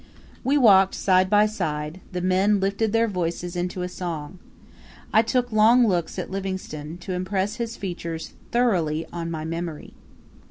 We 0.43 0.57
walked 0.57 0.95
side 0.95 1.29
by 1.29 1.45
side; 1.45 1.99
the 2.11 2.21
men 2.21 2.59
lifted 2.59 2.91
their 2.91 3.07
voices 3.07 3.55
into 3.55 3.83
a 3.83 3.87
song. 3.87 4.39
I 5.13 5.21
took 5.21 5.51
long 5.51 5.85
looks 5.87 6.17
at 6.17 6.31
Livingstone, 6.31 6.97
to 7.01 7.13
impress 7.13 7.57
his 7.57 7.77
features 7.77 8.33
thoroughly 8.51 9.05
on 9.13 9.29
my 9.29 9.45
memory. 9.45 9.93